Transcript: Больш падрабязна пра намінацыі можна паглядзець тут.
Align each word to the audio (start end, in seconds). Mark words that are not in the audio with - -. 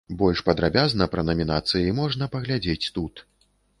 Больш 0.19 0.39
падрабязна 0.47 1.07
пра 1.13 1.23
намінацыі 1.29 1.93
можна 1.99 2.29
паглядзець 2.37 2.91
тут. 2.97 3.25